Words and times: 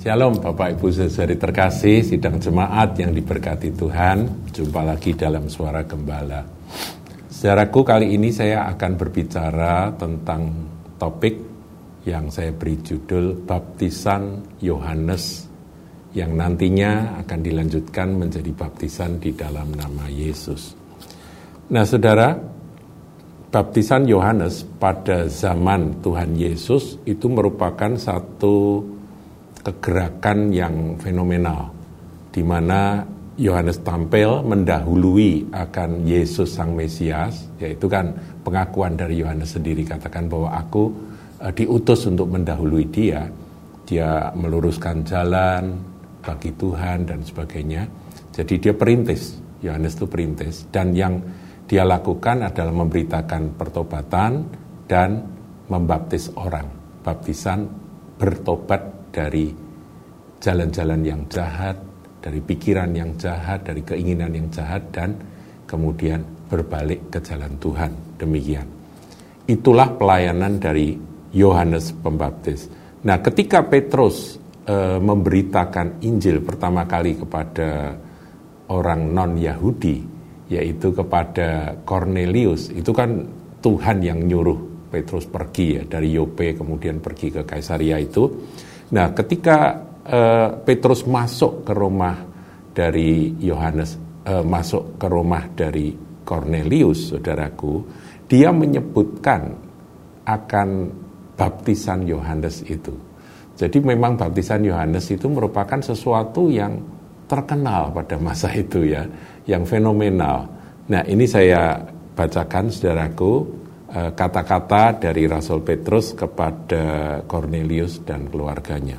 Shalom 0.00 0.40
Bapak 0.40 0.80
Ibu 0.80 0.88
Saudari 0.96 1.36
terkasih, 1.36 2.00
sidang 2.00 2.40
jemaat 2.40 2.96
yang 2.96 3.12
diberkati 3.12 3.68
Tuhan. 3.76 4.48
Jumpa 4.48 4.80
lagi 4.80 5.12
dalam 5.12 5.44
suara 5.52 5.84
gembala. 5.84 6.40
Saudaraku 7.28 7.84
kali 7.84 8.16
ini 8.16 8.32
saya 8.32 8.64
akan 8.72 8.96
berbicara 8.96 9.92
tentang 10.00 10.56
topik 10.96 11.36
yang 12.08 12.32
saya 12.32 12.48
beri 12.48 12.80
judul 12.80 13.44
Baptisan 13.44 14.40
Yohanes 14.64 15.44
yang 16.16 16.32
nantinya 16.32 17.20
akan 17.20 17.40
dilanjutkan 17.44 18.16
menjadi 18.16 18.56
baptisan 18.56 19.20
di 19.20 19.36
dalam 19.36 19.68
nama 19.76 20.08
Yesus. 20.08 20.80
Nah 21.76 21.84
saudara, 21.84 22.40
baptisan 23.52 24.08
Yohanes 24.08 24.64
pada 24.80 25.28
zaman 25.28 26.00
Tuhan 26.00 26.40
Yesus 26.40 26.96
itu 27.04 27.28
merupakan 27.28 27.92
satu 28.00 28.96
kegerakan 29.60 30.52
yang 30.52 30.96
fenomenal 30.96 31.72
di 32.30 32.40
mana 32.40 33.04
Yohanes 33.40 33.80
tampil 33.80 34.44
mendahului 34.44 35.48
akan 35.52 36.04
Yesus 36.04 36.52
sang 36.56 36.76
Mesias 36.76 37.48
yaitu 37.56 37.88
kan 37.88 38.12
pengakuan 38.44 39.00
dari 39.00 39.20
Yohanes 39.24 39.56
sendiri 39.56 39.84
katakan 39.84 40.28
bahwa 40.28 40.52
aku 40.52 40.92
e, 41.40 41.48
diutus 41.56 42.04
untuk 42.04 42.28
mendahului 42.28 42.84
dia. 42.92 43.24
Dia 43.88 44.30
meluruskan 44.36 45.02
jalan 45.02 45.74
bagi 46.22 46.54
Tuhan 46.54 47.10
dan 47.10 47.24
sebagainya. 47.26 47.88
Jadi 48.30 48.54
dia 48.62 48.74
perintis 48.76 49.40
Yohanes 49.60 49.96
itu 49.96 50.06
perintis. 50.08 50.68
Dan 50.68 50.96
yang 50.96 51.20
dia 51.68 51.84
lakukan 51.86 52.44
adalah 52.44 52.74
memberitakan 52.74 53.54
pertobatan 53.56 54.44
dan 54.88 55.24
membaptis 55.70 56.32
orang. 56.34 56.66
Baptisan 57.00 57.68
bertobat 58.20 58.99
dari 59.10 59.52
jalan-jalan 60.40 61.00
yang 61.04 61.22
jahat, 61.28 61.76
dari 62.22 62.40
pikiran 62.40 62.90
yang 62.96 63.14
jahat, 63.20 63.66
dari 63.66 63.84
keinginan 63.84 64.32
yang 64.32 64.48
jahat, 64.48 64.88
dan 64.90 65.14
kemudian 65.68 66.24
berbalik 66.48 67.12
ke 67.12 67.18
jalan 67.20 67.54
Tuhan. 67.60 67.92
Demikian. 68.16 68.66
Itulah 69.46 69.94
pelayanan 69.94 70.58
dari 70.58 70.94
Yohanes 71.34 71.94
Pembaptis. 71.94 72.66
Nah, 73.06 73.18
ketika 73.22 73.66
Petrus 73.66 74.38
e, 74.66 74.98
memberitakan 74.98 76.02
Injil 76.06 76.42
pertama 76.42 76.86
kali 76.86 77.18
kepada 77.18 77.94
orang 78.70 79.10
non-Yahudi, 79.10 79.98
yaitu 80.50 80.90
kepada 80.90 81.78
Cornelius, 81.86 82.70
itu 82.74 82.90
kan 82.90 83.22
Tuhan 83.62 84.02
yang 84.02 84.22
nyuruh 84.26 84.70
Petrus 84.90 85.30
pergi 85.30 85.78
ya 85.78 85.82
dari 85.86 86.10
Yope 86.10 86.58
kemudian 86.58 86.98
pergi 86.98 87.30
ke 87.30 87.46
Kaisaria 87.46 88.02
itu 88.02 88.26
Nah, 88.90 89.14
ketika 89.14 89.78
uh, 90.02 90.48
Petrus 90.66 91.06
masuk 91.06 91.62
ke 91.62 91.72
rumah 91.74 92.18
dari 92.74 93.30
Yohanes, 93.38 93.94
uh, 94.26 94.42
masuk 94.42 94.98
ke 94.98 95.06
rumah 95.06 95.46
dari 95.54 95.94
Cornelius, 96.26 97.14
saudaraku, 97.14 97.86
dia 98.26 98.50
menyebutkan 98.50 99.54
akan 100.26 100.68
baptisan 101.38 102.06
Yohanes 102.06 102.66
itu. 102.66 102.94
Jadi 103.54 103.78
memang 103.82 104.18
baptisan 104.18 104.66
Yohanes 104.66 105.06
itu 105.10 105.26
merupakan 105.30 105.78
sesuatu 105.78 106.50
yang 106.50 106.80
terkenal 107.30 107.94
pada 107.94 108.18
masa 108.18 108.50
itu 108.50 108.90
ya, 108.90 109.06
yang 109.46 109.62
fenomenal. 109.62 110.50
Nah, 110.90 111.02
ini 111.06 111.30
saya 111.30 111.78
bacakan 112.18 112.66
saudaraku 112.74 113.59
kata-kata 113.90 115.02
dari 115.02 115.26
Rasul 115.26 115.66
Petrus 115.66 116.14
kepada 116.14 117.18
Cornelius 117.26 117.98
dan 118.06 118.30
keluarganya. 118.30 118.98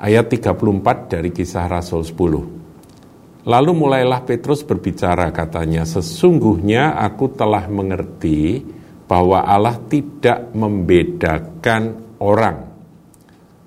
Ayat 0.00 0.28
34 0.28 1.08
dari 1.16 1.30
kisah 1.32 1.64
Rasul 1.64 2.04
10. 2.04 3.48
Lalu 3.48 3.72
mulailah 3.72 4.24
Petrus 4.24 4.64
berbicara 4.64 5.28
katanya, 5.32 5.84
sesungguhnya 5.84 6.96
aku 7.00 7.32
telah 7.32 7.68
mengerti 7.68 8.64
bahwa 9.04 9.44
Allah 9.44 9.76
tidak 9.88 10.52
membedakan 10.56 11.82
orang. 12.20 12.72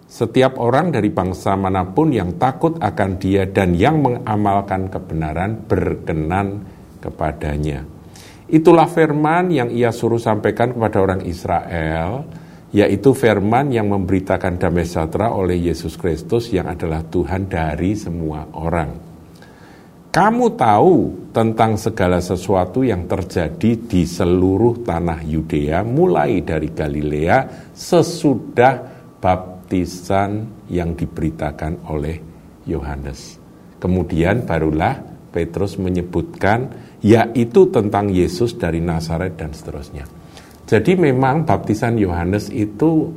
Setiap 0.07 0.57
orang 0.57 0.89
dari 0.89 1.13
bangsa 1.13 1.53
mana 1.53 1.85
pun 1.85 2.09
yang 2.09 2.41
takut 2.41 2.79
akan 2.79 3.11
dia 3.21 3.45
dan 3.45 3.77
yang 3.77 4.01
mengamalkan 4.01 4.89
kebenaran 4.89 5.67
berkenan 5.67 6.63
kepadanya. 7.03 7.96
Itulah 8.47 8.87
firman 8.87 9.51
yang 9.51 9.67
ia 9.67 9.91
suruh 9.91 10.23
sampaikan 10.23 10.71
kepada 10.71 11.03
orang 11.03 11.21
Israel, 11.27 12.23
yaitu 12.71 13.11
firman 13.11 13.75
yang 13.75 13.91
memberitakan 13.91 14.55
damai 14.55 14.87
sejahtera 14.87 15.35
oleh 15.35 15.67
Yesus 15.67 15.99
Kristus 15.99 16.47
yang 16.55 16.71
adalah 16.71 17.03
Tuhan 17.03 17.51
dari 17.51 17.91
semua 17.99 18.47
orang. 18.55 19.07
Kamu 20.07 20.55
tahu 20.55 21.29
tentang 21.35 21.75
segala 21.75 22.23
sesuatu 22.23 22.81
yang 22.87 23.03
terjadi 23.05 23.83
di 23.83 24.07
seluruh 24.07 24.79
tanah 24.81 25.21
Yudea, 25.27 25.83
mulai 25.83 26.39
dari 26.41 26.71
Galilea 26.71 27.69
sesudah 27.75 28.81
baptisan 29.19 30.63
yang 30.71 30.95
diberitakan 30.95 31.91
oleh 31.91 32.17
Yohanes. 32.63 33.37
Kemudian 33.77 34.47
barulah 34.47 35.16
Petrus 35.37 35.77
menyebutkan 35.77 36.73
yaitu 37.05 37.69
tentang 37.69 38.09
Yesus 38.09 38.57
dari 38.57 38.81
Nazaret 38.81 39.37
dan 39.37 39.53
seterusnya. 39.53 40.09
Jadi 40.65 40.97
memang 40.97 41.45
baptisan 41.45 41.93
Yohanes 42.01 42.49
itu 42.49 43.13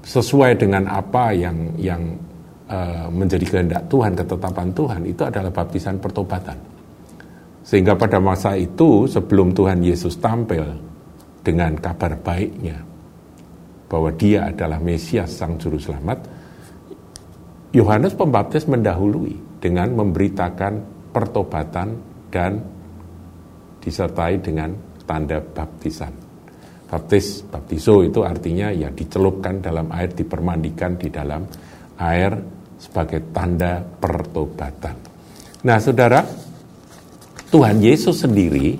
sesuai 0.00 0.56
dengan 0.56 0.88
apa 0.88 1.36
yang 1.36 1.76
yang 1.76 2.16
uh, 2.72 3.12
menjadi 3.12 3.44
kehendak 3.44 3.92
Tuhan, 3.92 4.16
ketetapan 4.16 4.72
Tuhan 4.72 5.02
itu 5.04 5.22
adalah 5.28 5.52
baptisan 5.52 6.00
pertobatan. 6.00 6.56
Sehingga 7.60 7.92
pada 8.00 8.16
masa 8.16 8.56
itu 8.56 9.04
sebelum 9.04 9.52
Tuhan 9.52 9.84
Yesus 9.84 10.16
tampil 10.16 10.64
dengan 11.44 11.76
kabar 11.76 12.16
baiknya 12.16 12.80
bahwa 13.92 14.08
dia 14.16 14.48
adalah 14.48 14.80
Mesias 14.80 15.36
sang 15.36 15.60
juru 15.60 15.76
selamat, 15.76 16.18
Yohanes 17.76 18.16
Pembaptis 18.16 18.64
mendahului 18.64 19.60
dengan 19.60 19.92
memberitakan 19.92 20.97
pertobatan 21.08 21.88
dan 22.28 22.60
disertai 23.80 24.38
dengan 24.44 24.70
tanda 25.08 25.40
baptisan. 25.40 26.12
Baptis, 26.88 27.44
baptiso 27.44 28.00
itu 28.00 28.24
artinya 28.24 28.72
ya 28.72 28.88
dicelupkan 28.88 29.60
dalam 29.60 29.92
air, 29.92 30.08
dipermandikan 30.12 30.96
di 30.96 31.08
dalam 31.12 31.44
air 32.00 32.32
sebagai 32.80 33.28
tanda 33.28 33.84
pertobatan. 33.84 34.96
Nah, 35.68 35.76
saudara, 35.80 36.24
Tuhan 37.48 37.80
Yesus 37.80 38.24
sendiri 38.24 38.76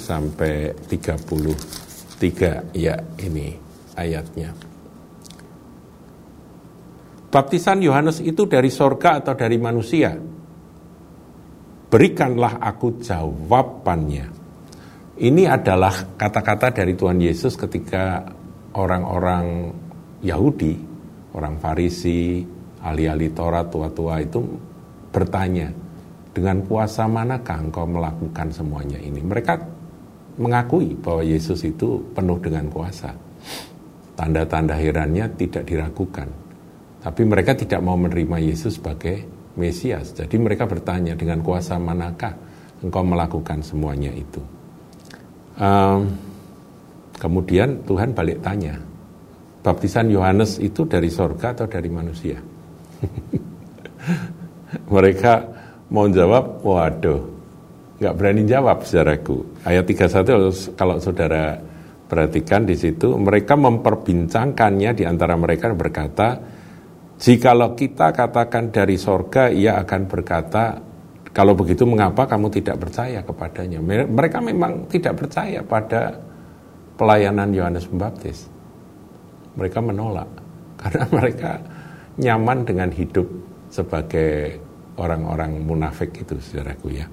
sampai 0.00 0.72
33 0.88 2.72
ya 2.72 2.96
ini 3.20 3.52
ayatnya. 3.98 4.54
Baptisan 7.26 7.82
Yohanes 7.84 8.24
itu 8.24 8.48
dari 8.48 8.72
sorga 8.72 9.20
atau 9.20 9.36
dari 9.36 9.60
manusia? 9.60 10.16
Berikanlah 11.86 12.58
aku 12.64 12.96
jawabannya. 12.96 14.45
Ini 15.16 15.48
adalah 15.48 16.12
kata-kata 16.12 16.76
dari 16.76 16.92
Tuhan 16.92 17.16
Yesus 17.16 17.56
ketika 17.56 18.20
orang-orang 18.76 19.72
Yahudi, 20.20 20.76
orang 21.32 21.56
Farisi, 21.56 22.44
ahli-ahli 22.84 23.32
Torah, 23.32 23.64
tua-tua 23.64 24.20
itu 24.20 24.44
bertanya, 25.08 25.72
dengan 26.36 26.60
kuasa 26.68 27.08
manakah 27.08 27.64
engkau 27.64 27.88
melakukan 27.88 28.52
semuanya 28.52 29.00
ini? 29.00 29.24
Mereka 29.24 29.56
mengakui 30.36 30.92
bahwa 31.00 31.24
Yesus 31.24 31.64
itu 31.64 32.04
penuh 32.12 32.36
dengan 32.36 32.68
kuasa. 32.68 33.16
Tanda-tanda 34.20 34.76
herannya 34.76 35.32
tidak 35.32 35.64
diragukan. 35.64 36.28
Tapi 37.00 37.22
mereka 37.24 37.56
tidak 37.56 37.80
mau 37.80 37.96
menerima 37.96 38.36
Yesus 38.36 38.76
sebagai 38.76 39.24
Mesias. 39.56 40.12
Jadi 40.12 40.36
mereka 40.36 40.68
bertanya, 40.68 41.16
dengan 41.16 41.40
kuasa 41.40 41.80
manakah 41.80 42.36
engkau 42.84 43.00
melakukan 43.00 43.64
semuanya 43.64 44.12
itu? 44.12 44.55
Um, 45.56 46.12
kemudian 47.16 47.80
Tuhan 47.88 48.12
balik 48.12 48.44
tanya, 48.44 48.76
baptisan 49.64 50.12
Yohanes 50.12 50.60
itu 50.60 50.84
dari 50.84 51.08
sorga 51.08 51.56
atau 51.56 51.64
dari 51.64 51.88
manusia? 51.88 52.36
mereka 54.94 55.42
mau 55.88 56.06
jawab, 56.10 56.62
waduh, 56.62 57.20
nggak 57.98 58.14
berani 58.14 58.42
jawab 58.44 58.84
saudaraku. 58.84 59.64
Ayat 59.64 59.84
31 59.88 60.76
kalau 60.76 60.96
saudara 61.00 61.58
perhatikan 62.06 62.68
di 62.68 62.76
situ, 62.78 63.14
mereka 63.18 63.58
memperbincangkannya 63.58 64.90
di 64.94 65.04
antara 65.08 65.34
mereka 65.34 65.72
berkata, 65.74 66.38
jikalau 67.18 67.74
kita 67.74 68.14
katakan 68.14 68.70
dari 68.70 68.96
sorga, 69.00 69.50
ia 69.50 69.80
akan 69.82 70.02
berkata, 70.06 70.64
kalau 71.36 71.52
begitu 71.52 71.84
mengapa 71.84 72.24
kamu 72.24 72.48
tidak 72.48 72.80
percaya 72.80 73.20
kepadanya? 73.20 73.84
Mereka 74.08 74.40
memang 74.40 74.88
tidak 74.88 75.20
percaya 75.20 75.60
pada 75.60 76.16
pelayanan 76.96 77.52
Yohanes 77.52 77.84
Pembaptis. 77.84 78.48
Mereka 79.52 79.84
menolak 79.84 80.32
karena 80.80 81.04
mereka 81.12 81.60
nyaman 82.16 82.64
dengan 82.64 82.88
hidup 82.88 83.28
sebagai 83.68 84.56
orang-orang 84.96 85.60
munafik 85.60 86.16
itu 86.16 86.40
saudaraku 86.40 86.96
ya. 86.96 87.04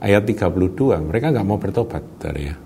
Ayat 0.00 0.24
32, 0.24 1.04
mereka 1.04 1.28
nggak 1.28 1.44
mau 1.44 1.60
bertobat 1.60 2.00
dari 2.16 2.48
ya. 2.48 2.56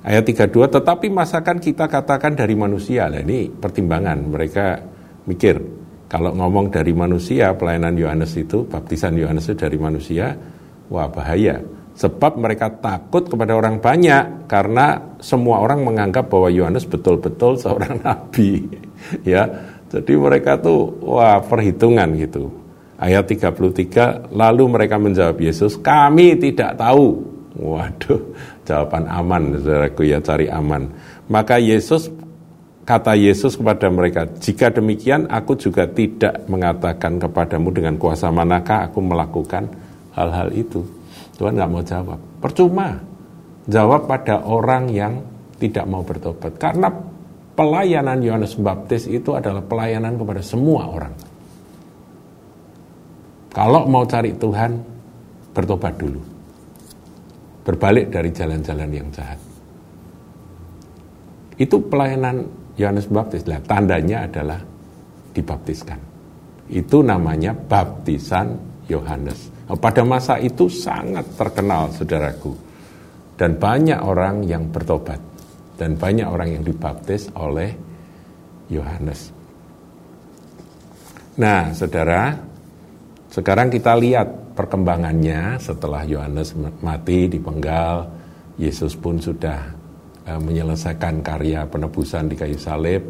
Ayat 0.00 0.24
32, 0.24 0.80
tetapi 0.80 1.12
masakan 1.12 1.60
kita 1.60 1.84
katakan 1.84 2.32
dari 2.32 2.56
manusia. 2.56 3.12
Nah, 3.12 3.20
ini 3.20 3.52
pertimbangan, 3.52 4.16
mereka 4.24 4.80
mikir, 5.28 5.60
kalau 6.10 6.34
ngomong 6.34 6.74
dari 6.74 6.90
manusia, 6.90 7.54
pelayanan 7.54 7.94
Yohanes 7.94 8.34
itu, 8.34 8.66
baptisan 8.66 9.14
Yohanes 9.14 9.46
itu 9.46 9.54
dari 9.54 9.78
manusia, 9.78 10.34
wah 10.90 11.06
bahaya. 11.06 11.62
Sebab 11.94 12.34
mereka 12.34 12.66
takut 12.82 13.30
kepada 13.30 13.54
orang 13.54 13.78
banyak, 13.78 14.50
karena 14.50 15.14
semua 15.22 15.62
orang 15.62 15.86
menganggap 15.86 16.26
bahwa 16.26 16.50
Yohanes 16.50 16.82
betul-betul 16.90 17.54
seorang 17.62 18.02
nabi. 18.02 18.66
ya, 19.22 19.46
jadi 19.86 20.12
mereka 20.18 20.58
tuh, 20.58 20.98
wah 20.98 21.38
perhitungan 21.46 22.10
gitu 22.18 22.50
Ayat 23.00 23.32
33, 23.32 24.28
lalu 24.36 24.68
mereka 24.68 25.00
menjawab 25.00 25.40
Yesus, 25.40 25.80
kami 25.80 26.36
tidak 26.36 26.76
tahu. 26.76 27.24
Waduh, 27.56 28.36
jawaban 28.68 29.08
aman, 29.08 29.56
saudaraku 29.56 30.04
ya 30.04 30.20
cari 30.20 30.52
aman. 30.52 30.92
Maka 31.32 31.56
Yesus, 31.56 32.12
kata 32.84 33.16
Yesus 33.16 33.56
kepada 33.56 33.88
mereka, 33.88 34.26
jika 34.40 34.70
demikian 34.70 35.28
aku 35.30 35.56
juga 35.56 35.88
tidak 35.88 36.46
mengatakan 36.46 37.20
kepadamu 37.20 37.68
dengan 37.74 37.94
kuasa 38.00 38.28
manakah 38.32 38.88
aku 38.90 38.98
melakukan 39.02 39.70
hal-hal 40.14 40.50
itu. 40.52 40.84
Tuhan 41.36 41.56
nggak 41.56 41.70
mau 41.70 41.84
jawab. 41.84 42.20
Percuma. 42.40 42.88
Jawab 43.70 44.08
pada 44.08 44.42
orang 44.44 44.90
yang 44.90 45.20
tidak 45.60 45.84
mau 45.86 46.02
bertobat. 46.02 46.56
Karena 46.56 46.90
pelayanan 47.54 48.18
Yohanes 48.24 48.56
Baptis 48.56 49.06
itu 49.06 49.36
adalah 49.36 49.62
pelayanan 49.62 50.16
kepada 50.16 50.42
semua 50.42 50.90
orang 50.90 51.12
kalau 53.50 53.82
mau 53.90 54.06
cari 54.06 54.30
Tuhan, 54.38 54.78
bertobat 55.50 55.94
dulu. 55.98 56.22
Berbalik 57.66 58.14
dari 58.14 58.30
jalan-jalan 58.30 58.90
yang 58.94 59.08
jahat. 59.10 59.38
Itu 61.58 61.82
pelayanan 61.82 62.46
Yohanes 62.80 63.12
Baptis. 63.12 63.44
Nah, 63.44 63.60
tandanya 63.60 64.24
adalah 64.24 64.56
dibaptiskan. 65.36 66.00
Itu 66.72 67.04
namanya 67.04 67.52
baptisan 67.52 68.56
Yohanes. 68.88 69.68
Nah, 69.68 69.76
pada 69.76 70.00
masa 70.00 70.40
itu 70.40 70.72
sangat 70.72 71.28
terkenal, 71.36 71.92
saudaraku. 71.92 72.56
Dan 73.36 73.60
banyak 73.60 74.00
orang 74.00 74.48
yang 74.48 74.72
bertobat. 74.72 75.20
Dan 75.76 76.00
banyak 76.00 76.24
orang 76.24 76.56
yang 76.56 76.64
dibaptis 76.64 77.28
oleh 77.36 77.68
Yohanes. 78.72 79.32
Nah, 81.40 81.72
saudara, 81.72 82.36
sekarang 83.32 83.72
kita 83.72 83.96
lihat 83.96 84.56
perkembangannya 84.56 85.56
setelah 85.56 86.04
Yohanes 86.04 86.52
mati 86.84 87.32
dipenggal, 87.32 88.12
Yesus 88.60 88.92
pun 88.92 89.16
sudah 89.16 89.79
uh, 90.26 90.40
menyelesaikan 90.40 91.24
karya 91.24 91.64
penebusan 91.68 92.28
di 92.28 92.36
kayu 92.36 92.58
salib, 92.58 93.02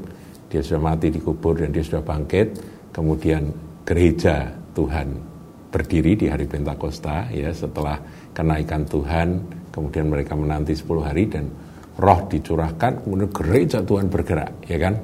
dia 0.50 0.60
sudah 0.60 0.92
mati 0.92 1.10
dikubur 1.14 1.58
dan 1.58 1.70
dia 1.70 1.82
sudah 1.82 2.02
bangkit, 2.02 2.58
kemudian 2.90 3.50
gereja 3.86 4.50
Tuhan 4.74 5.30
berdiri 5.70 6.18
di 6.18 6.26
hari 6.26 6.50
Pentakosta 6.50 7.30
ya 7.30 7.54
setelah 7.54 7.98
kenaikan 8.34 8.82
Tuhan, 8.86 9.28
kemudian 9.70 10.10
mereka 10.10 10.34
menanti 10.34 10.74
10 10.74 11.06
hari 11.06 11.30
dan 11.30 11.46
roh 12.00 12.20
dicurahkan, 12.26 13.06
kemudian 13.06 13.30
gereja 13.30 13.78
Tuhan 13.86 14.10
bergerak, 14.10 14.66
ya 14.66 14.78
kan? 14.82 14.94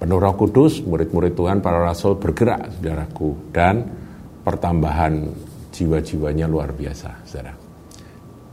Penuh 0.00 0.16
roh 0.16 0.32
kudus, 0.32 0.80
murid-murid 0.80 1.36
Tuhan, 1.36 1.60
para 1.60 1.76
rasul 1.76 2.16
bergerak, 2.16 2.72
saudaraku. 2.80 3.52
Dan 3.52 3.84
pertambahan 4.40 5.28
jiwa-jiwanya 5.68 6.48
luar 6.48 6.72
biasa, 6.72 7.20
saudara. 7.28 7.59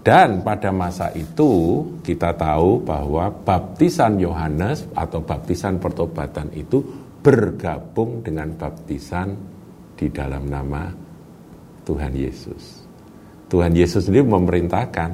Dan 0.08 0.40
pada 0.40 0.72
masa 0.72 1.12
itu 1.12 1.84
kita 2.00 2.32
tahu 2.32 2.80
bahwa 2.80 3.28
baptisan 3.28 4.16
Yohanes 4.16 4.88
atau 4.96 5.20
baptisan 5.20 5.84
pertobatan 5.84 6.48
itu 6.56 6.80
bergabung 7.20 8.24
dengan 8.24 8.56
baptisan 8.56 9.36
di 10.00 10.08
dalam 10.08 10.48
nama 10.48 10.88
Tuhan 11.84 12.16
Yesus. 12.16 12.88
Tuhan 13.52 13.76
Yesus 13.76 14.08
sendiri 14.08 14.24
memerintahkan, 14.32 15.12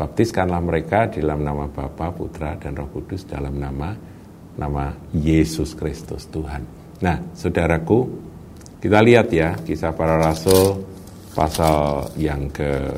baptiskanlah 0.00 0.64
mereka 0.64 1.12
di 1.12 1.20
dalam 1.20 1.44
nama 1.44 1.68
Bapa, 1.68 2.08
Putra, 2.16 2.56
dan 2.56 2.72
Roh 2.72 2.88
Kudus 2.88 3.28
dalam 3.28 3.60
nama 3.60 3.92
nama 4.56 4.96
Yesus 5.12 5.76
Kristus 5.76 6.24
Tuhan. 6.32 6.64
Nah, 7.04 7.20
saudaraku, 7.36 8.08
kita 8.80 8.96
lihat 9.04 9.28
ya 9.28 9.60
kisah 9.60 9.92
para 9.92 10.16
rasul 10.16 10.88
pasal 11.36 12.08
yang 12.16 12.48
ke 12.48 12.96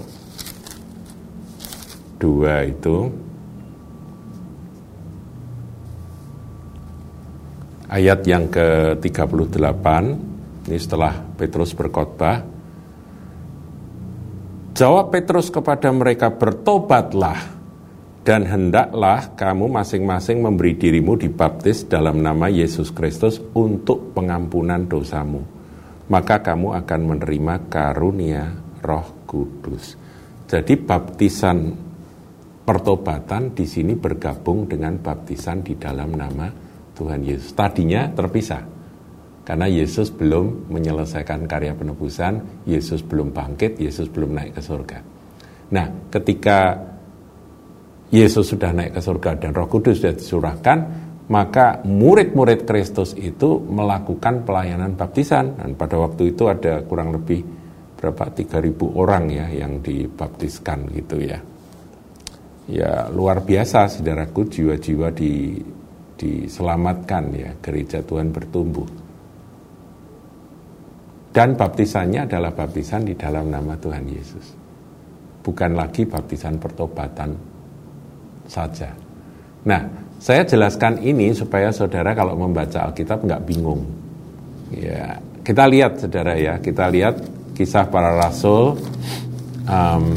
dua 2.18 2.66
itu. 2.66 3.10
Ayat 7.90 8.26
yang 8.26 8.50
ke-38 8.50 9.86
ini 10.64 10.78
setelah 10.80 11.14
Petrus 11.36 11.76
berkhotbah. 11.76 12.42
Jawab 14.74 15.14
Petrus 15.14 15.54
kepada 15.54 15.94
mereka 15.94 16.34
bertobatlah 16.34 17.38
dan 18.26 18.48
hendaklah 18.48 19.36
kamu 19.36 19.70
masing-masing 19.70 20.40
memberi 20.42 20.74
dirimu 20.74 21.14
dibaptis 21.14 21.86
dalam 21.86 22.24
nama 22.24 22.50
Yesus 22.50 22.90
Kristus 22.90 23.38
untuk 23.54 24.16
pengampunan 24.16 24.88
dosamu. 24.88 25.44
Maka 26.10 26.42
kamu 26.42 26.74
akan 26.82 27.00
menerima 27.04 27.54
karunia 27.68 28.50
Roh 28.82 29.28
Kudus. 29.28 29.94
Jadi 30.48 30.74
baptisan 30.80 31.83
pertobatan 32.64 33.52
di 33.52 33.68
sini 33.68 33.92
bergabung 33.92 34.64
dengan 34.64 34.96
baptisan 34.96 35.60
di 35.60 35.76
dalam 35.76 36.16
nama 36.16 36.48
Tuhan 36.96 37.20
Yesus. 37.20 37.52
Tadinya 37.52 38.08
terpisah. 38.08 38.72
Karena 39.44 39.68
Yesus 39.68 40.08
belum 40.08 40.72
menyelesaikan 40.72 41.44
karya 41.44 41.76
penebusan, 41.76 42.64
Yesus 42.64 43.04
belum 43.04 43.36
bangkit, 43.36 43.76
Yesus 43.76 44.08
belum 44.08 44.32
naik 44.32 44.56
ke 44.56 44.62
surga. 44.64 44.98
Nah, 45.76 46.08
ketika 46.08 46.80
Yesus 48.08 48.48
sudah 48.48 48.72
naik 48.72 48.96
ke 48.96 49.00
surga 49.04 49.36
dan 49.36 49.52
Roh 49.52 49.68
Kudus 49.68 50.00
sudah 50.00 50.16
disurahkan, 50.16 50.78
maka 51.28 51.84
murid-murid 51.84 52.64
Kristus 52.64 53.12
itu 53.20 53.60
melakukan 53.60 54.48
pelayanan 54.48 54.96
baptisan 54.96 55.60
dan 55.60 55.76
pada 55.76 56.00
waktu 56.00 56.32
itu 56.32 56.48
ada 56.48 56.80
kurang 56.84 57.12
lebih 57.12 57.44
berapa 58.00 58.32
3000 58.32 58.80
orang 58.96 59.24
ya 59.28 59.46
yang 59.52 59.84
dibaptiskan 59.84 60.88
gitu 60.88 61.20
ya. 61.20 61.36
Ya 62.64 63.12
luar 63.12 63.44
biasa 63.44 63.92
saudaraku 63.92 64.48
jiwa-jiwa 64.48 65.12
di 65.12 65.60
diselamatkan 66.16 67.24
ya 67.36 67.50
gereja 67.60 68.00
Tuhan 68.00 68.32
bertumbuh. 68.32 68.88
Dan 71.34 71.58
baptisannya 71.58 72.30
adalah 72.30 72.54
baptisan 72.54 73.04
di 73.04 73.18
dalam 73.18 73.50
nama 73.50 73.74
Tuhan 73.74 74.06
Yesus. 74.06 74.46
Bukan 75.44 75.74
lagi 75.74 76.06
baptisan 76.06 76.56
pertobatan 76.62 77.34
saja. 78.46 78.94
Nah, 79.66 79.82
saya 80.22 80.46
jelaskan 80.46 81.02
ini 81.02 81.34
supaya 81.34 81.74
saudara 81.74 82.14
kalau 82.14 82.38
membaca 82.38 82.86
Alkitab 82.86 83.26
nggak 83.26 83.44
bingung. 83.44 83.82
Ya, 84.72 85.18
kita 85.42 85.68
lihat 85.68 86.00
saudara 86.00 86.38
ya, 86.38 86.56
kita 86.62 86.88
lihat 86.88 87.18
kisah 87.52 87.90
para 87.90 88.14
rasul. 88.14 88.78
Um, 89.66 90.16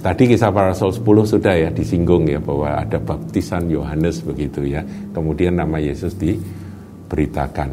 tadi 0.00 0.30
kisah 0.30 0.50
para 0.54 0.72
rasul 0.72 0.94
10 0.94 1.04
sudah 1.38 1.54
ya 1.58 1.70
disinggung 1.70 2.26
ya 2.30 2.38
bahwa 2.38 2.82
ada 2.82 2.98
baptisan 2.98 3.70
Yohanes 3.70 4.22
begitu 4.22 4.64
ya. 4.64 4.82
Kemudian 5.14 5.58
nama 5.58 5.78
Yesus 5.78 6.14
diberitakan. 6.18 7.70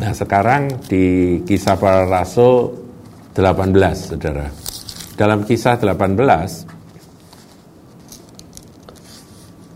Nah 0.00 0.12
sekarang 0.16 0.80
di 0.88 1.38
kisah 1.44 1.76
para 1.76 2.08
rasul 2.08 2.72
18 3.36 3.76
saudara. 3.94 4.48
Dalam 5.14 5.44
kisah 5.44 5.76
18 5.76 6.70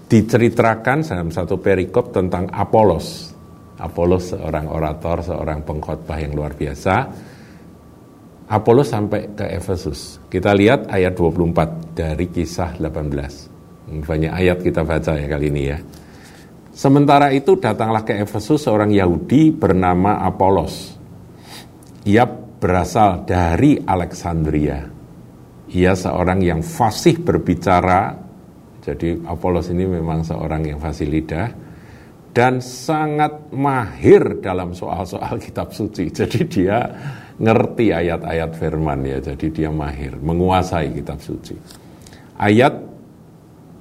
diceritakan 0.09 1.03
dalam 1.03 1.29
satu 1.35 1.59
perikop 1.59 2.15
tentang 2.15 2.49
Apolos. 2.55 3.35
Apolos 3.75 4.33
seorang 4.33 4.71
orator, 4.71 5.21
seorang 5.21 5.67
pengkhotbah 5.67 6.17
yang 6.23 6.33
luar 6.33 6.55
biasa. 6.55 6.95
Apolos 8.45 8.93
sampai 8.93 9.33
ke 9.33 9.49
Efesus. 9.57 10.21
Kita 10.29 10.53
lihat 10.53 10.93
ayat 10.93 11.17
24 11.17 11.97
dari 11.97 12.29
kisah 12.29 12.77
18. 12.77 14.05
Banyak 14.05 14.33
ayat 14.33 14.61
kita 14.61 14.85
baca 14.85 15.17
ya 15.17 15.25
kali 15.25 15.49
ini 15.49 15.63
ya. 15.65 15.79
Sementara 16.75 17.33
itu 17.33 17.57
datanglah 17.57 18.05
ke 18.05 18.19
Efesus 18.21 18.69
seorang 18.69 18.93
Yahudi 18.93 19.55
bernama 19.55 20.21
Apolos. 20.21 20.93
Ia 22.05 22.29
berasal 22.61 23.25
dari 23.25 23.81
Alexandria. 23.81 24.83
Ia 25.73 25.93
seorang 25.97 26.45
yang 26.45 26.61
fasih 26.61 27.25
berbicara. 27.25 28.13
Jadi 28.85 29.25
Apolos 29.25 29.73
ini 29.73 29.89
memang 29.89 30.21
seorang 30.21 30.69
yang 30.69 30.77
fasih 30.77 31.09
lidah 31.09 31.49
dan 32.35 32.59
sangat 32.59 33.55
mahir 33.55 34.43
dalam 34.43 34.75
soal-soal 34.75 35.41
kitab 35.47 35.71
suci. 35.71 36.11
Jadi 36.11 36.41
dia 36.51 36.79
ngerti 37.39 37.91
ayat-ayat 37.91 38.51
firman 38.55 39.01
ya, 39.07 39.19
jadi 39.19 39.47
dia 39.51 39.71
mahir, 39.71 40.15
menguasai 40.19 40.95
kitab 40.95 41.19
suci. 41.19 41.55
Ayat 42.39 42.75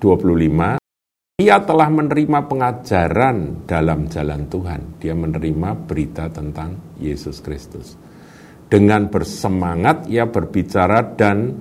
25, 0.02 0.78
ia 1.42 1.58
telah 1.66 1.90
menerima 1.90 2.40
pengajaran 2.46 3.66
dalam 3.66 4.06
jalan 4.06 4.46
Tuhan. 4.46 4.82
Dia 5.02 5.18
menerima 5.18 5.70
berita 5.90 6.30
tentang 6.30 6.98
Yesus 7.02 7.42
Kristus. 7.42 7.98
Dengan 8.70 9.10
bersemangat 9.10 10.10
ia 10.10 10.30
berbicara 10.30 11.02
dan 11.14 11.54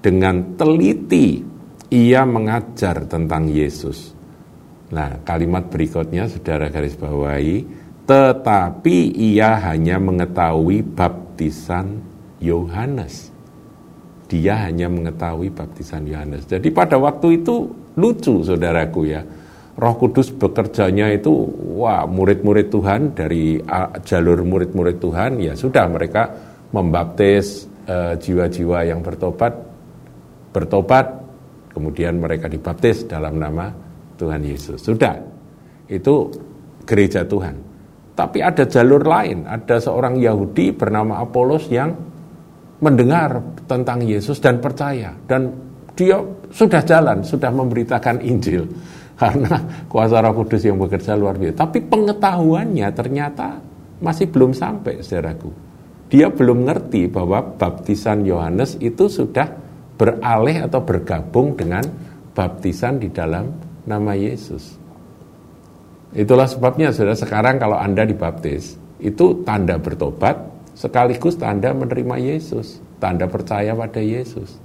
dengan 0.00 0.56
teliti 0.56 1.40
ia 1.88 2.28
mengajar 2.28 3.08
tentang 3.08 3.48
Yesus. 3.48 4.12
Nah, 4.88 5.20
kalimat 5.24 5.68
berikutnya 5.68 6.28
saudara 6.28 6.68
garis 6.72 6.96
bawahi, 6.96 7.64
tetapi 8.08 9.12
ia 9.12 9.60
hanya 9.68 10.00
mengetahui 10.00 10.80
baptisan 10.96 12.00
Yohanes. 12.40 13.28
Dia 14.32 14.64
hanya 14.64 14.88
mengetahui 14.88 15.52
baptisan 15.52 16.08
Yohanes. 16.08 16.48
Jadi 16.48 16.72
pada 16.72 16.96
waktu 16.96 17.44
itu 17.44 17.68
lucu 18.00 18.40
saudaraku 18.40 19.12
ya. 19.12 19.20
Roh 19.78 19.94
Kudus 19.94 20.34
bekerjanya 20.34 21.12
itu 21.14 21.30
wah 21.78 22.02
murid-murid 22.08 22.72
Tuhan 22.72 23.14
dari 23.14 23.62
uh, 23.62 23.94
jalur 24.02 24.42
murid-murid 24.42 24.98
Tuhan 24.98 25.38
ya 25.38 25.54
sudah 25.54 25.86
mereka 25.86 26.34
membaptis 26.74 27.70
uh, 27.86 28.18
jiwa-jiwa 28.18 28.90
yang 28.90 29.06
bertobat 29.06 29.54
bertobat 30.50 31.06
kemudian 31.70 32.18
mereka 32.18 32.50
dibaptis 32.50 33.06
dalam 33.06 33.38
nama 33.38 33.70
Tuhan 34.18 34.42
Yesus. 34.42 34.82
Sudah. 34.82 35.14
Itu 35.86 36.32
gereja 36.82 37.22
Tuhan. 37.22 37.67
Tapi 38.18 38.42
ada 38.42 38.66
jalur 38.66 39.06
lain, 39.06 39.46
ada 39.46 39.78
seorang 39.78 40.18
Yahudi 40.18 40.74
bernama 40.74 41.22
Apolos 41.22 41.70
yang 41.70 41.94
mendengar 42.82 43.38
tentang 43.70 44.02
Yesus 44.02 44.42
dan 44.42 44.58
percaya 44.58 45.14
dan 45.30 45.54
dia 45.94 46.18
sudah 46.50 46.82
jalan, 46.82 47.22
sudah 47.22 47.50
memberitakan 47.54 48.18
Injil 48.26 48.66
karena 49.22 49.86
kuasa 49.86 50.18
Roh 50.18 50.34
Kudus 50.34 50.66
yang 50.66 50.82
bekerja 50.82 51.14
luar 51.14 51.38
biasa. 51.38 51.62
Tapi 51.62 51.78
pengetahuannya 51.86 52.88
ternyata 52.90 53.58
masih 54.02 54.30
belum 54.30 54.50
sampai, 54.50 54.98
saudaraku. 54.98 55.50
Dia 56.10 56.30
belum 56.30 56.66
ngerti 56.66 57.06
bahwa 57.10 57.42
baptisan 57.54 58.26
Yohanes 58.26 58.82
itu 58.82 59.06
sudah 59.06 59.46
beralih 59.98 60.66
atau 60.66 60.80
bergabung 60.82 61.58
dengan 61.58 61.82
baptisan 62.34 63.02
di 63.02 63.10
dalam 63.10 63.50
nama 63.86 64.14
Yesus. 64.14 64.77
Itulah 66.16 66.48
sebabnya 66.48 66.88
saudara 66.88 67.12
sekarang 67.12 67.60
kalau 67.60 67.76
Anda 67.76 68.08
dibaptis, 68.08 68.80
itu 68.96 69.44
tanda 69.44 69.76
bertobat 69.76 70.40
sekaligus 70.72 71.36
tanda 71.36 71.76
menerima 71.76 72.16
Yesus, 72.16 72.80
tanda 72.96 73.28
percaya 73.28 73.76
pada 73.76 74.00
Yesus. 74.00 74.56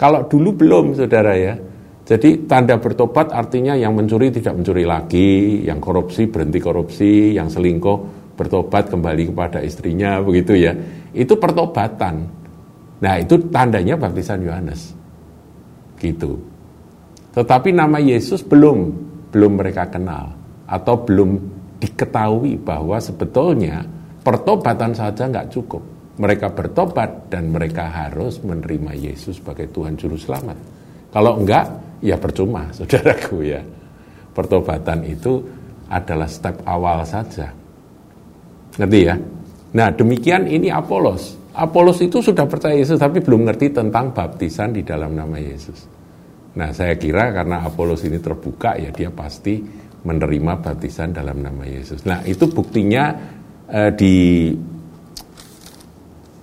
Kalau 0.00 0.24
dulu 0.24 0.56
belum 0.56 0.96
saudara 0.96 1.36
ya, 1.36 1.60
jadi 2.08 2.48
tanda 2.48 2.80
bertobat 2.80 3.28
artinya 3.28 3.76
yang 3.76 3.92
mencuri 3.92 4.32
tidak 4.32 4.56
mencuri 4.56 4.88
lagi, 4.88 5.60
yang 5.68 5.84
korupsi 5.84 6.32
berhenti 6.32 6.58
korupsi, 6.64 7.36
yang 7.36 7.52
selingkuh 7.52 8.32
bertobat 8.40 8.88
kembali 8.88 9.36
kepada 9.36 9.60
istrinya 9.60 10.16
begitu 10.24 10.56
ya. 10.56 10.72
Itu 11.12 11.36
pertobatan. 11.36 12.24
Nah, 13.04 13.14
itu 13.20 13.36
tandanya 13.52 14.00
baptisan 14.00 14.40
Yohanes. 14.40 14.96
Gitu. 16.00 16.40
Tetapi 17.36 17.68
nama 17.68 18.00
Yesus 18.00 18.40
belum 18.40 18.96
belum 19.28 19.52
mereka 19.60 19.86
kenal 19.92 20.39
atau 20.70 20.94
belum 21.02 21.30
diketahui 21.82 22.62
bahwa 22.62 23.02
sebetulnya 23.02 23.82
pertobatan 24.22 24.94
saja 24.94 25.26
nggak 25.26 25.50
cukup. 25.50 25.82
Mereka 26.20 26.52
bertobat 26.52 27.32
dan 27.32 27.50
mereka 27.50 27.88
harus 27.90 28.38
menerima 28.44 28.92
Yesus 28.94 29.40
sebagai 29.40 29.72
Tuhan 29.72 29.96
Juru 29.98 30.20
Selamat. 30.20 30.54
Kalau 31.10 31.40
enggak, 31.40 31.98
ya 32.04 32.14
percuma, 32.20 32.70
saudaraku 32.76 33.42
ya. 33.42 33.60
Pertobatan 34.30 35.02
itu 35.10 35.42
adalah 35.90 36.30
step 36.30 36.62
awal 36.68 37.02
saja. 37.02 37.50
Ngerti 38.78 39.00
ya? 39.02 39.16
Nah 39.74 39.88
demikian 39.90 40.46
ini 40.46 40.70
Apolos. 40.70 41.34
Apolos 41.50 41.98
itu 41.98 42.22
sudah 42.22 42.46
percaya 42.46 42.78
Yesus 42.78 42.94
tapi 42.94 43.18
belum 43.18 43.50
ngerti 43.50 43.74
tentang 43.74 44.14
baptisan 44.14 44.70
di 44.70 44.86
dalam 44.86 45.18
nama 45.18 45.34
Yesus. 45.34 45.90
Nah 46.54 46.70
saya 46.70 46.94
kira 46.94 47.34
karena 47.34 47.66
Apolos 47.66 48.06
ini 48.06 48.22
terbuka 48.22 48.78
ya 48.78 48.94
dia 48.94 49.10
pasti 49.10 49.58
menerima 50.04 50.52
baptisan 50.64 51.12
dalam 51.12 51.44
nama 51.44 51.64
Yesus. 51.64 52.04
Nah, 52.08 52.24
itu 52.24 52.48
buktinya 52.48 53.12
eh, 53.68 53.92
di 53.92 54.16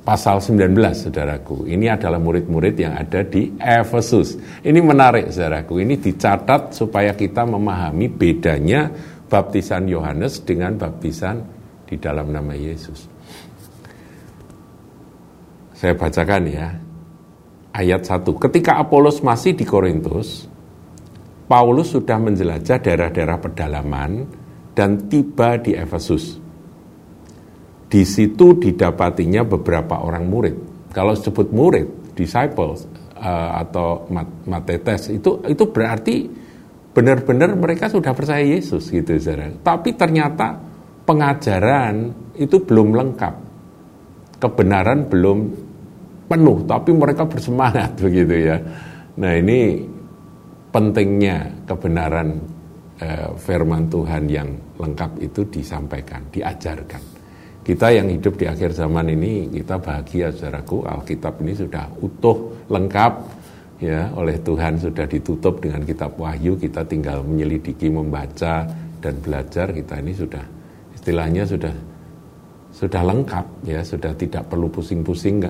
pasal 0.08 0.40
19, 0.40 0.72
saudaraku. 0.96 1.68
Ini 1.68 2.00
adalah 2.00 2.16
murid-murid 2.16 2.76
yang 2.80 2.96
ada 2.96 3.28
di 3.28 3.52
Efesus. 3.60 4.40
Ini 4.64 4.80
menarik, 4.80 5.28
saudaraku. 5.36 5.84
Ini 5.84 6.00
dicatat 6.00 6.72
supaya 6.72 7.12
kita 7.12 7.44
memahami 7.44 8.08
bedanya 8.08 8.88
baptisan 9.28 9.92
Yohanes 9.92 10.40
dengan 10.48 10.80
baptisan 10.80 11.44
di 11.84 12.00
dalam 12.00 12.32
nama 12.32 12.56
Yesus. 12.56 13.04
Saya 15.76 15.94
bacakan 15.94 16.44
ya. 16.48 16.68
Ayat 17.76 18.02
1. 18.08 18.26
Ketika 18.42 18.80
Apolos 18.82 19.22
masih 19.22 19.54
di 19.54 19.68
Korintus, 19.68 20.50
Paulus 21.48 21.96
sudah 21.96 22.20
menjelajah 22.20 22.84
daerah-daerah 22.84 23.40
pedalaman 23.40 24.28
dan 24.76 25.08
tiba 25.08 25.56
di 25.58 25.74
Efesus. 25.74 26.44
Di 27.88 28.04
situ 28.04 28.60
didapatinya 28.60 29.48
beberapa 29.48 30.04
orang 30.04 30.28
murid. 30.28 30.56
Kalau 30.92 31.16
disebut 31.16 31.56
murid, 31.56 32.12
disciples 32.20 32.84
uh, 33.16 33.64
atau 33.64 34.12
matetes 34.44 35.08
itu 35.08 35.40
itu 35.48 35.64
berarti 35.72 36.28
benar-benar 36.92 37.56
mereka 37.56 37.88
sudah 37.88 38.12
percaya 38.12 38.44
Yesus 38.44 38.92
gitu 38.92 39.16
saudara. 39.16 39.48
Tapi 39.56 39.96
ternyata 39.96 40.60
pengajaran 41.08 42.12
itu 42.36 42.60
belum 42.60 42.92
lengkap. 42.92 43.36
Kebenaran 44.38 45.08
belum 45.08 45.38
penuh, 46.28 46.58
tapi 46.68 46.92
mereka 46.92 47.24
bersemangat 47.24 47.96
begitu 48.04 48.36
ya. 48.52 48.58
Nah, 49.18 49.34
ini 49.34 49.82
pentingnya 50.78 51.66
kebenaran 51.66 52.38
eh, 53.02 53.34
firman 53.34 53.90
Tuhan 53.90 54.30
yang 54.30 54.46
lengkap 54.78 55.18
itu 55.26 55.42
disampaikan, 55.50 56.22
diajarkan. 56.30 57.02
Kita 57.66 57.90
yang 57.90 58.14
hidup 58.14 58.38
di 58.38 58.46
akhir 58.46 58.78
zaman 58.78 59.10
ini, 59.10 59.50
kita 59.50 59.82
bahagia 59.82 60.30
saudaraku, 60.30 60.86
Alkitab 60.86 61.42
ini 61.42 61.58
sudah 61.58 61.90
utuh, 61.98 62.54
lengkap, 62.70 63.14
ya. 63.82 64.14
Oleh 64.14 64.38
Tuhan 64.38 64.78
sudah 64.78 65.10
ditutup 65.10 65.58
dengan 65.58 65.82
kitab 65.82 66.14
Wahyu, 66.14 66.62
kita 66.62 66.86
tinggal 66.86 67.26
menyelidiki, 67.26 67.90
membaca 67.90 68.70
dan 69.02 69.18
belajar, 69.18 69.74
kita 69.74 69.98
ini 69.98 70.14
sudah 70.14 70.46
istilahnya 70.94 71.44
sudah 71.44 71.74
sudah 72.70 73.02
lengkap 73.02 73.46
ya, 73.66 73.82
sudah 73.82 74.14
tidak 74.14 74.46
perlu 74.46 74.70
pusing-pusing 74.70 75.42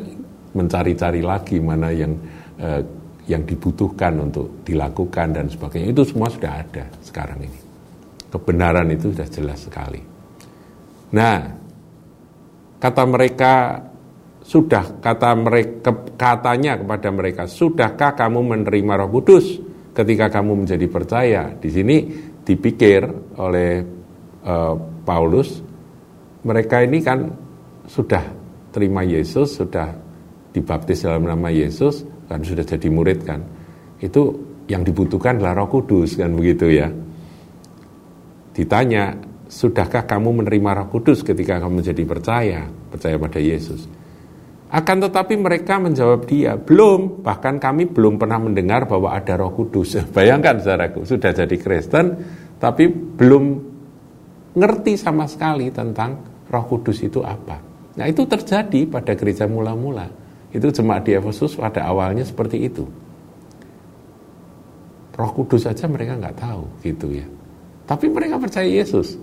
mencari-cari 0.56 1.20
lagi 1.20 1.60
mana 1.60 1.92
yang 1.92 2.16
eh, 2.56 2.80
yang 3.28 3.44
dibutuhkan 3.44 4.16
untuk 4.24 4.64
dilakukan 4.64 5.36
dan 5.36 5.46
sebagainya 5.52 5.92
itu 5.92 6.04
semua 6.08 6.32
sudah 6.32 6.64
ada 6.64 6.88
sekarang 7.04 7.44
ini. 7.44 7.60
Kebenaran 8.28 8.88
itu 8.92 9.12
sudah 9.12 9.28
jelas 9.28 9.60
sekali. 9.68 10.02
Nah, 11.12 11.40
kata 12.80 13.04
mereka 13.08 13.54
sudah 14.48 15.04
kata 15.04 15.36
mereka 15.36 15.92
katanya 16.16 16.80
kepada 16.80 17.10
mereka, 17.12 17.44
sudahkah 17.52 18.16
kamu 18.16 18.40
menerima 18.56 18.94
Roh 19.04 19.12
Kudus 19.12 19.60
ketika 19.92 20.32
kamu 20.40 20.64
menjadi 20.64 20.88
percaya? 20.88 21.44
Di 21.52 21.68
sini 21.68 22.08
dipikir 22.48 23.04
oleh 23.36 23.84
uh, 24.48 24.76
Paulus, 25.04 25.60
mereka 26.48 26.80
ini 26.80 27.04
kan 27.04 27.28
sudah 27.92 28.24
terima 28.72 29.04
Yesus, 29.04 29.60
sudah 29.60 29.92
dibaptis 30.56 31.04
dalam 31.04 31.28
nama 31.28 31.52
Yesus, 31.52 32.08
kan 32.28 32.44
sudah 32.44 32.64
jadi 32.68 32.88
murid 32.92 33.24
kan 33.24 33.42
itu 34.04 34.22
yang 34.68 34.84
dibutuhkan 34.84 35.40
adalah 35.40 35.64
Roh 35.64 35.70
Kudus 35.72 36.20
kan 36.20 36.36
begitu 36.36 36.70
ya 36.70 36.92
ditanya 38.54 39.16
sudahkah 39.48 40.04
kamu 40.04 40.44
menerima 40.44 40.84
Roh 40.84 40.88
Kudus 40.92 41.24
ketika 41.24 41.58
kamu 41.64 41.82
menjadi 41.82 42.04
percaya 42.04 42.62
percaya 42.92 43.16
pada 43.16 43.40
Yesus 43.40 43.88
Akan 44.68 45.00
tetapi 45.00 45.40
mereka 45.40 45.80
menjawab 45.80 46.28
dia, 46.28 46.60
belum, 46.60 47.24
bahkan 47.24 47.56
kami 47.56 47.88
belum 47.88 48.20
pernah 48.20 48.36
mendengar 48.36 48.84
bahwa 48.84 49.16
ada 49.16 49.40
roh 49.40 49.56
kudus. 49.56 50.04
Bayangkan 50.16 50.60
saudaraku, 50.60 51.08
sudah 51.08 51.32
jadi 51.32 51.56
Kristen, 51.56 52.06
tapi 52.60 52.92
belum 52.92 53.44
ngerti 54.60 55.00
sama 55.00 55.24
sekali 55.24 55.72
tentang 55.72 56.20
roh 56.52 56.66
kudus 56.68 57.00
itu 57.00 57.24
apa. 57.24 57.64
Nah 57.96 58.06
itu 58.12 58.28
terjadi 58.28 58.92
pada 58.92 59.16
gereja 59.16 59.48
mula-mula. 59.48 60.27
Itu 60.52 60.72
jemaat 60.72 61.04
di 61.04 61.16
Efesus 61.16 61.60
pada 61.60 61.84
awalnya 61.84 62.24
seperti 62.24 62.68
itu. 62.68 62.88
Roh 65.18 65.32
kudus 65.34 65.66
saja 65.66 65.90
mereka 65.90 66.14
nggak 66.14 66.38
tahu 66.38 66.64
gitu 66.86 67.10
ya. 67.10 67.26
Tapi 67.90 68.06
mereka 68.08 68.38
percaya 68.38 68.68
Yesus. 68.70 69.18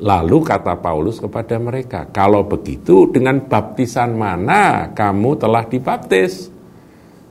Lalu 0.00 0.40
kata 0.44 0.80
Paulus 0.80 1.20
kepada 1.20 1.60
mereka, 1.60 2.08
kalau 2.08 2.44
begitu 2.44 3.08
dengan 3.12 3.40
baptisan 3.44 4.16
mana 4.16 4.92
kamu 4.96 5.36
telah 5.36 5.64
dibaptis? 5.68 6.48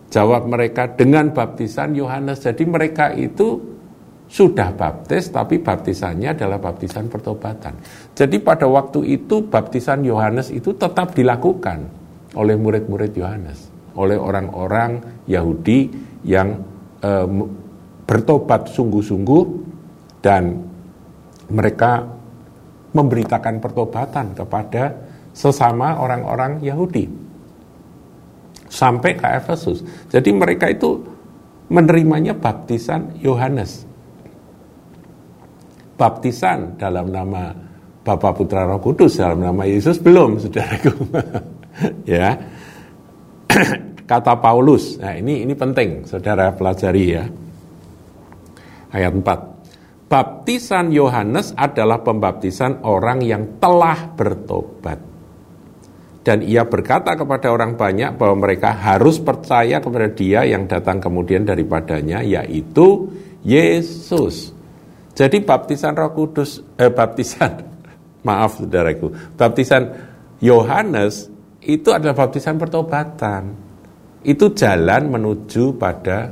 Jawab 0.09 0.49
mereka 0.49 0.89
dengan 0.89 1.29
baptisan 1.29 1.93
Yohanes. 1.93 2.41
Jadi 2.41 2.65
mereka 2.65 3.13
itu 3.13 3.61
sudah 4.29 4.73
baptis 4.73 5.33
tapi 5.33 5.57
baptisannya 5.61 6.37
adalah 6.37 6.61
baptisan 6.61 7.09
pertobatan. 7.09 7.77
Jadi 8.13 8.37
pada 8.41 8.69
waktu 8.69 9.17
itu 9.17 9.45
baptisan 9.49 10.05
Yohanes 10.05 10.53
itu 10.53 10.73
tetap 10.77 11.17
dilakukan 11.17 11.98
oleh 12.37 12.55
murid-murid 12.57 13.13
Yohanes, 13.17 13.69
oleh 13.97 14.17
orang-orang 14.19 15.23
Yahudi 15.25 15.89
yang 16.25 16.61
e, 17.01 17.11
bertobat 18.05 18.69
sungguh-sungguh 18.69 19.43
dan 20.21 20.61
mereka 21.49 22.05
memberitakan 22.93 23.61
pertobatan 23.61 24.33
kepada 24.37 24.93
sesama 25.33 25.97
orang-orang 26.01 26.61
Yahudi 26.61 27.05
sampai 28.69 29.17
ke 29.17 29.25
Efesus. 29.25 29.81
Jadi 30.09 30.29
mereka 30.33 30.69
itu 30.69 31.01
menerimanya 31.69 32.37
baptisan 32.37 33.17
Yohanes. 33.21 33.85
Baptisan 35.97 36.77
dalam 36.79 37.11
nama 37.11 37.53
Bapa 38.01 38.31
Putra 38.33 38.65
Roh 38.65 38.79
Kudus 38.79 39.19
dalam 39.19 39.43
nama 39.43 39.67
Yesus 39.67 39.99
belum, 39.99 40.39
saudaraku. 40.39 40.93
ya. 42.19 42.37
Kata 44.09 44.33
Paulus. 44.41 44.97
Nah, 44.97 45.13
ini 45.13 45.45
ini 45.45 45.53
penting, 45.53 46.05
Saudara 46.05 46.49
pelajari 46.53 47.03
ya. 47.13 47.25
Ayat 48.89 49.13
4 49.13 49.49
baptisan 50.09 50.89
Yohanes 50.89 51.53
adalah 51.53 52.01
pembaptisan 52.01 52.81
orang 52.83 53.21
yang 53.21 53.61
telah 53.61 54.09
bertobat. 54.17 54.99
Dan 56.25 56.43
ia 56.43 56.67
berkata 56.67 57.15
kepada 57.15 57.53
orang 57.53 57.79
banyak 57.79 58.19
bahwa 58.19 58.43
mereka 58.43 58.75
harus 58.75 59.21
percaya 59.21 59.79
kepada 59.79 60.11
dia 60.11 60.43
yang 60.43 60.67
datang 60.67 60.99
kemudian 60.99 61.47
daripadanya, 61.47 62.19
yaitu 62.25 63.07
Yesus. 63.45 64.51
Jadi 65.15 65.45
baptisan 65.45 65.95
roh 65.95 66.11
kudus, 66.11 66.59
eh, 66.75 66.91
baptisan, 66.91 67.63
maaf 68.27 68.59
saudaraku, 68.59 69.15
baptisan 69.39 69.95
Yohanes 70.43 71.31
itu 71.63 71.89
adalah 71.91 72.15
baptisan 72.15 72.55
pertobatan. 72.55 73.67
Itu 74.23 74.51
jalan 74.51 75.11
menuju 75.11 75.79
pada 75.79 76.31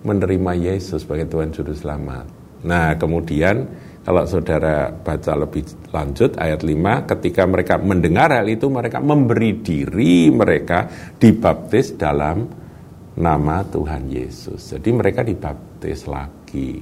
menerima 0.00 0.52
Yesus 0.56 1.04
sebagai 1.04 1.28
Tuhan 1.28 1.52
Juru 1.52 1.76
Selamat. 1.76 2.24
Nah, 2.64 2.96
kemudian 2.96 3.68
kalau 4.00 4.24
saudara 4.24 4.88
baca 4.88 5.32
lebih 5.36 5.92
lanjut 5.92 6.40
ayat 6.40 6.64
5, 6.64 7.04
ketika 7.04 7.44
mereka 7.44 7.76
mendengar 7.76 8.32
hal 8.32 8.48
itu, 8.48 8.68
mereka 8.72 8.96
memberi 9.00 9.60
diri 9.60 10.32
mereka 10.32 10.88
dibaptis 11.20 11.96
dalam 12.00 12.48
nama 13.20 13.60
Tuhan 13.68 14.08
Yesus. 14.08 14.72
Jadi 14.72 14.88
mereka 14.92 15.20
dibaptis 15.20 16.08
lagi. 16.08 16.80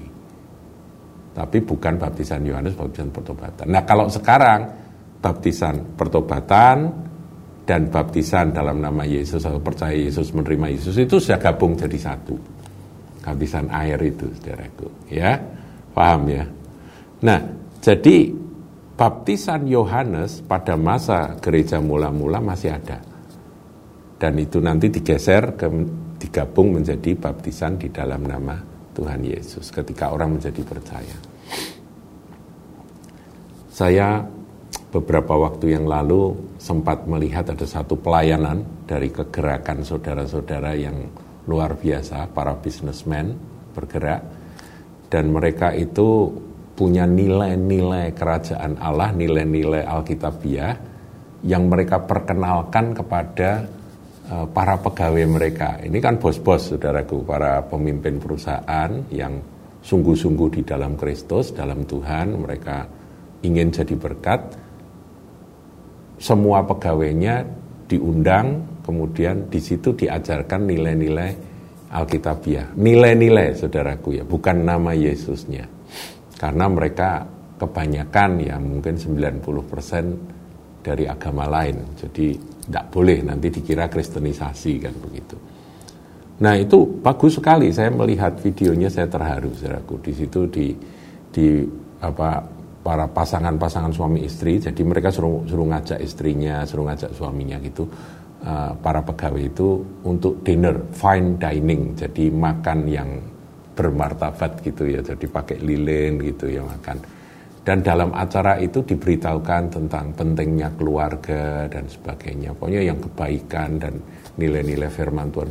Tapi 1.35 1.59
bukan 1.63 1.99
baptisan 1.99 2.43
Yohanes, 2.47 2.75
baptisan 2.79 3.11
pertobatan. 3.11 3.67
Nah, 3.71 3.83
kalau 3.83 4.07
sekarang 4.11 4.71
baptisan 5.19 5.99
pertobatan 5.99 7.08
dan 7.69 7.93
baptisan 7.93 8.49
dalam 8.57 8.81
nama 8.81 9.05
Yesus 9.05 9.45
atau 9.45 9.61
percaya 9.61 9.93
Yesus 9.93 10.33
menerima 10.33 10.73
Yesus 10.73 10.97
itu 10.97 11.21
sudah 11.21 11.37
gabung 11.37 11.77
jadi 11.77 12.01
satu. 12.01 12.33
Baptisan 13.21 13.69
air 13.69 14.01
itu, 14.01 14.25
saudaraku, 14.41 14.89
ya. 15.13 15.37
Paham 15.93 16.33
ya? 16.33 16.49
Nah, 17.29 17.41
jadi 17.85 18.33
baptisan 18.97 19.69
Yohanes 19.69 20.41
pada 20.49 20.81
masa 20.81 21.37
gereja 21.37 21.77
mula-mula 21.77 22.41
masih 22.41 22.73
ada. 22.73 23.05
Dan 24.17 24.41
itu 24.41 24.65
nanti 24.65 24.89
digeser 24.89 25.53
ke 25.53 25.69
digabung 26.17 26.81
menjadi 26.81 27.21
baptisan 27.21 27.77
di 27.77 27.93
dalam 27.93 28.25
nama 28.25 28.57
Tuhan 28.97 29.21
Yesus 29.29 29.69
ketika 29.69 30.09
orang 30.09 30.41
menjadi 30.41 30.65
percaya. 30.65 31.17
Saya 33.71 34.25
beberapa 34.89 35.37
waktu 35.37 35.77
yang 35.77 35.85
lalu 35.85 36.33
sempat 36.57 37.05
melihat 37.05 37.53
ada 37.53 37.69
satu 37.69 38.01
pelayanan 38.01 38.65
dari 38.89 39.13
kegerakan 39.13 39.85
saudara-saudara 39.85 40.73
yang 40.77 40.97
luar 41.49 41.77
biasa, 41.77 42.29
para 42.33 42.57
bisnismen 42.57 43.37
bergerak 43.73 44.21
dan 45.09 45.33
mereka 45.33 45.73
itu 45.73 46.29
punya 46.77 47.09
nilai-nilai 47.09 48.15
kerajaan 48.15 48.79
Allah, 48.79 49.11
nilai-nilai 49.11 49.83
Alkitabiah 49.83 50.77
yang 51.43 51.67
mereka 51.67 51.99
perkenalkan 51.99 52.95
kepada 52.95 53.67
uh, 54.31 54.47
para 54.47 54.79
pegawai 54.79 55.27
mereka. 55.27 55.83
Ini 55.83 55.99
kan 55.99 56.23
bos-bos, 56.23 56.71
saudaraku, 56.71 57.27
para 57.27 57.67
pemimpin 57.67 58.23
perusahaan 58.23 58.91
yang 59.11 59.43
sungguh-sungguh 59.83 60.61
di 60.61 60.63
dalam 60.63 60.95
Kristus, 60.95 61.51
dalam 61.51 61.83
Tuhan, 61.83 62.39
mereka 62.47 62.87
ingin 63.43 63.75
jadi 63.75 63.95
berkat. 63.99 64.68
Semua 66.19 66.67
pegawainya 66.67 67.47
diundang, 67.87 68.83
kemudian 68.83 69.47
di 69.47 69.63
situ 69.63 69.95
diajarkan 69.95 70.67
nilai-nilai 70.67 71.31
Alkitabiah. 71.89 72.77
Nilai-nilai 72.77 73.57
saudaraku 73.57 74.21
ya, 74.21 74.25
bukan 74.27 74.67
nama 74.67 74.93
Yesusnya. 74.93 75.65
Karena 76.37 76.69
mereka 76.69 77.25
kebanyakan 77.59 78.31
ya 78.45 78.57
mungkin 78.61 78.95
90% 78.95 80.85
dari 80.85 81.05
agama 81.09 81.49
lain. 81.51 81.99
Jadi 81.99 82.39
tidak 82.69 82.85
boleh 82.93 83.19
nanti 83.25 83.49
dikira 83.51 83.91
kristenisasi 83.91 84.73
kan 84.79 84.95
begitu. 85.01 85.37
Nah 86.39 86.55
itu 86.55 87.03
bagus 87.03 87.41
sekali 87.43 87.75
saya 87.75 87.91
melihat 87.91 88.39
videonya 88.39 88.87
saya 88.87 89.11
terharu 89.11 89.51
saudaraku. 89.59 89.99
Di 89.99 90.13
situ 90.15 90.47
di 90.47 90.67
di 91.35 91.67
apa 91.99 92.58
para 92.79 93.11
pasangan-pasangan 93.11 93.93
suami 93.93 94.25
istri 94.25 94.63
jadi 94.63 94.81
mereka 94.87 95.11
suruh 95.13 95.45
suruh 95.45 95.67
ngajak 95.69 95.99
istrinya, 96.01 96.63
suruh 96.65 96.89
ngajak 96.89 97.11
suaminya 97.13 97.59
gitu 97.61 97.85
uh, 98.45 98.73
para 98.79 99.03
pegawai 99.03 99.43
itu 99.43 99.83
untuk 100.07 100.43
dinner 100.47 100.77
fine 100.95 101.39
dining 101.41 101.97
jadi 101.99 102.25
makan 102.31 102.79
yang 102.87 103.11
bermartabat 103.79 104.59
gitu 104.67 104.91
ya 104.91 105.01
jadi 105.03 105.27
pakai 105.31 105.63
lilin 105.63 106.19
gitu 106.23 106.51
ya 106.51 106.67
makan. 106.67 106.99
Dan 107.63 107.85
dalam 107.85 108.17
acara 108.17 108.57
itu 108.57 108.81
diberitahukan 108.81 109.69
tentang 109.69 110.09
pentingnya 110.17 110.73
keluarga 110.81 111.69
dan 111.69 111.85
sebagainya 111.85 112.57
pokoknya 112.57 112.81
yang 112.81 112.97
kebaikan 112.97 113.77
dan 113.77 113.95
nilai-nilai 114.41 114.89
firman 114.89 115.29
Tuhan. 115.31 115.51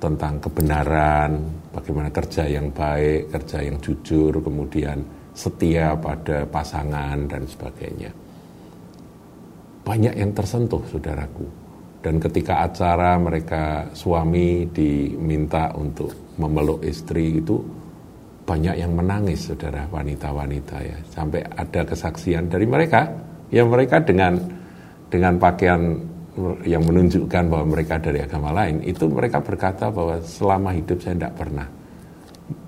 Tentang 0.00 0.40
kebenaran 0.40 1.36
bagaimana 1.76 2.08
kerja 2.08 2.48
yang 2.48 2.72
baik 2.72 3.28
kerja 3.28 3.60
yang 3.60 3.76
jujur 3.84 4.40
kemudian 4.40 5.19
setia 5.40 5.96
pada 5.96 6.44
pasangan 6.44 7.24
dan 7.24 7.48
sebagainya 7.48 8.12
banyak 9.90 10.14
yang 10.14 10.30
tersentuh 10.36 10.82
saudaraku. 10.86 11.46
Dan 12.00 12.16
ketika 12.16 12.64
acara 12.64 13.18
mereka 13.20 13.84
suami 13.92 14.64
diminta 14.72 15.68
untuk 15.76 16.32
memeluk 16.40 16.80
istri 16.86 17.42
itu 17.42 17.60
banyak 18.46 18.80
yang 18.80 18.96
menangis 18.96 19.52
saudara 19.52 19.84
wanita-wanita 19.90 20.76
ya. 20.80 20.96
Sampai 21.12 21.44
ada 21.44 21.84
kesaksian 21.84 22.48
dari 22.48 22.64
mereka 22.64 23.04
yang 23.52 23.68
mereka 23.68 24.00
dengan 24.00 24.38
dengan 25.12 25.36
pakaian 25.36 25.98
yang 26.64 26.86
menunjukkan 26.86 27.52
bahwa 27.52 27.66
mereka 27.68 28.00
dari 28.00 28.24
agama 28.24 28.54
lain 28.54 28.80
itu 28.80 29.04
mereka 29.10 29.44
berkata 29.44 29.92
bahwa 29.92 30.22
selama 30.24 30.72
hidup 30.72 31.02
saya 31.04 31.18
tidak 31.20 31.34
pernah 31.36 31.68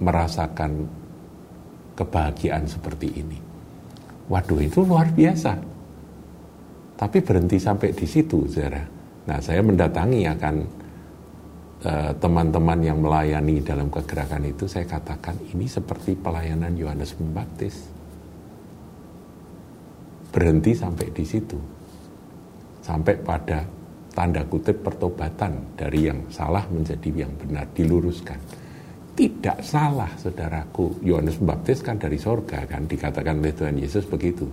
merasakan 0.02 0.70
kebahagiaan 1.98 2.64
seperti 2.66 3.08
ini. 3.20 3.38
Waduh 4.30 4.60
itu 4.62 4.86
luar 4.86 5.12
biasa 5.12 5.72
tapi 7.02 7.18
berhenti 7.18 7.58
sampai 7.58 7.90
di 7.90 8.06
situ, 8.06 8.46
saudara. 8.46 8.78
Nah, 9.26 9.42
saya 9.42 9.58
mendatangi 9.58 10.22
akan 10.22 10.54
eh, 11.82 12.12
teman-teman 12.14 12.78
yang 12.78 13.02
melayani 13.02 13.58
dalam 13.58 13.90
kegerakan 13.90 14.46
itu, 14.46 14.70
saya 14.70 14.86
katakan 14.86 15.34
ini 15.50 15.66
seperti 15.66 16.14
pelayanan 16.14 16.78
Yohanes 16.78 17.18
Pembaptis. 17.18 17.74
Berhenti 20.30 20.78
sampai 20.78 21.10
di 21.10 21.26
situ. 21.26 21.58
sampai 22.82 23.14
pada 23.14 23.62
tanda 24.10 24.42
kutip 24.42 24.82
pertobatan 24.82 25.78
dari 25.78 26.10
yang 26.10 26.26
salah 26.34 26.66
menjadi 26.66 27.14
yang 27.14 27.30
benar 27.38 27.70
diluruskan. 27.70 28.34
Tidak 29.12 29.60
salah 29.60 30.08
saudaraku, 30.16 31.04
Yohanes 31.04 31.36
Pembaptis 31.36 31.84
kan 31.84 32.00
dari 32.00 32.16
sorga 32.16 32.64
kan 32.64 32.88
dikatakan 32.88 33.44
oleh 33.44 33.52
Tuhan 33.52 33.76
Yesus 33.76 34.08
begitu. 34.08 34.48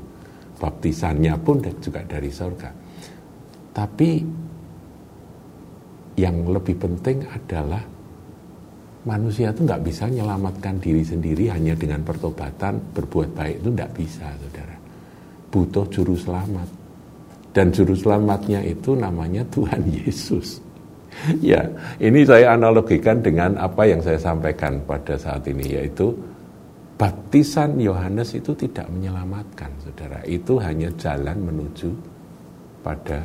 Baptisannya 0.60 1.39
pun 1.39 1.63
juga 1.80 2.04
dari 2.04 2.28
sorga. 2.28 2.67
Tapi 3.72 4.10
yang 6.19 6.43
lebih 6.52 6.76
penting 6.76 7.24
adalah 7.32 7.80
manusia 9.08 9.56
itu 9.56 9.63
nggak 9.63 9.84
bisa 9.88 10.12
menyelamatkan 10.12 10.76
diri 10.84 11.08
sendiri 11.08 11.48
hanya 11.48 11.72
dengan 11.80 12.04
pertobatan 12.04 12.91
berbuat 12.91 13.32
baik 13.32 13.63
itu 13.63 13.69
nggak 13.72 13.91
bisa 13.95 14.28
saudara 14.36 14.76
butuh 15.50 15.88
juru 15.89 16.19
selamat 16.19 16.67
dan 17.50 17.74
juru 17.74 17.98
selamatnya 17.98 18.62
itu 18.62 18.93
namanya 18.93 19.41
Tuhan 19.50 19.82
Yesus. 19.89 20.62
ya, 21.52 21.62
ini 22.00 22.24
saya 22.24 22.56
analogikan 22.56 23.19
dengan 23.19 23.58
apa 23.60 23.86
yang 23.86 24.00
saya 24.00 24.19
sampaikan 24.22 24.80
pada 24.86 25.17
saat 25.19 25.43
ini 25.50 25.76
yaitu 25.80 26.13
baptisan 27.00 27.80
Yohanes 27.80 28.36
itu 28.36 28.52
tidak 28.56 28.88
menyelamatkan, 28.91 29.72
Saudara. 29.80 30.19
Itu 30.28 30.60
hanya 30.60 30.91
jalan 31.00 31.39
menuju 31.39 31.89
pada 32.84 33.24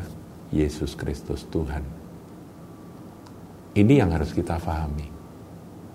Yesus 0.54 0.94
Kristus 0.94 1.42
Tuhan. 1.50 1.82
Ini 3.74 4.06
yang 4.06 4.14
harus 4.14 4.30
kita 4.30 4.54
pahami. 4.62 5.10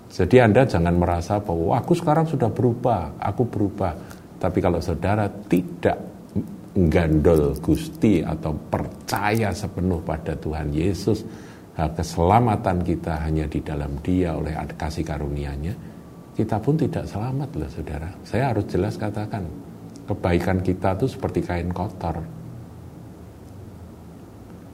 Jadi 0.10 0.41
Anda 0.41 0.67
jangan 0.67 0.99
merasa 0.99 1.39
bahwa 1.39 1.80
aku 1.80 1.95
sekarang 1.95 2.28
sudah 2.28 2.52
berubah, 2.52 3.15
aku 3.21 3.47
berubah. 3.47 3.93
Tapi 4.41 4.60
kalau 4.60 4.84
saudara 4.84 5.30
tidak 5.47 5.95
gandol 6.75 7.56
Gusti 7.62 8.19
atau 8.25 8.52
percaya 8.67 9.54
sepenuh 9.54 10.02
pada 10.04 10.36
Tuhan 10.36 10.73
Yesus, 10.73 11.23
keselamatan 11.87 12.83
kita 12.83 13.23
hanya 13.23 13.47
di 13.47 13.63
dalam 13.63 14.03
Dia 14.03 14.35
oleh 14.35 14.51
kasih 14.75 15.07
karunia-Nya, 15.07 15.73
kita 16.35 16.59
pun 16.59 16.75
tidak 16.75 17.07
selamat 17.07 17.49
loh 17.55 17.69
saudara. 17.71 18.09
Saya 18.27 18.51
harus 18.51 18.67
jelas 18.67 18.99
katakan, 18.99 19.47
kebaikan 20.03 20.59
kita 20.59 20.99
itu 20.99 21.07
seperti 21.07 21.39
kain 21.45 21.71
kotor. 21.71 22.19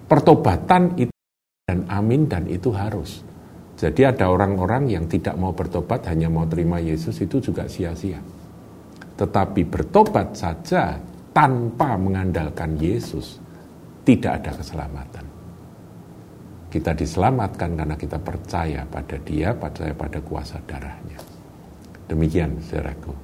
Pertobatan 0.06 0.98
itu 0.98 1.14
dan 1.66 1.86
amin 1.90 2.26
dan 2.26 2.46
itu 2.50 2.70
harus. 2.74 3.22
Jadi 3.76 4.08
ada 4.08 4.32
orang-orang 4.32 4.88
yang 4.88 5.06
tidak 5.12 5.36
mau 5.36 5.52
bertobat 5.52 6.08
hanya 6.08 6.32
mau 6.32 6.48
terima 6.48 6.80
Yesus 6.80 7.20
itu 7.20 7.44
juga 7.44 7.68
sia-sia. 7.68 8.22
Tetapi 9.20 9.62
bertobat 9.68 10.32
saja 10.32 10.96
tanpa 11.36 12.00
mengandalkan 12.00 12.80
Yesus, 12.80 13.36
tidak 14.08 14.40
ada 14.40 14.52
keselamatan. 14.56 15.35
Kita 16.76 16.92
diselamatkan 16.92 17.72
karena 17.72 17.96
kita 17.96 18.20
percaya 18.20 18.84
pada 18.84 19.16
dia, 19.24 19.56
percaya 19.56 19.96
pada 19.96 20.20
kuasa 20.20 20.60
darahnya. 20.68 21.16
Demikian, 22.12 22.60
saudaraku. 22.60 23.16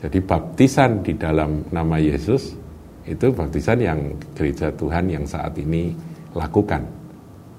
Jadi 0.00 0.24
baptisan 0.24 1.04
di 1.04 1.12
dalam 1.12 1.60
nama 1.68 2.00
Yesus, 2.00 2.56
itu 3.04 3.36
baptisan 3.36 3.84
yang 3.84 4.00
gereja 4.32 4.72
Tuhan 4.72 5.12
yang 5.12 5.28
saat 5.28 5.52
ini 5.60 5.92
lakukan. 6.32 6.88